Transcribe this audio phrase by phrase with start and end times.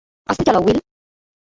[0.29, 0.79] আস্তে চালাও, উইল।